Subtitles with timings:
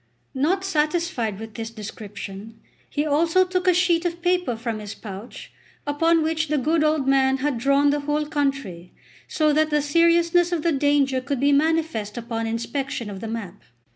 [0.33, 2.59] Not satisfied with this description,
[2.89, 5.51] he also took a sheet of paper from his pouch,
[5.85, 8.93] upon which the good old man had drawn the whole country,
[9.27, 13.61] so that the seriousness of the danger could be manifest upon inspection of the map.